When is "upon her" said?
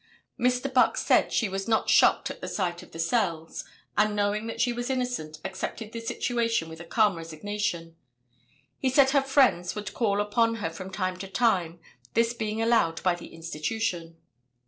10.19-10.71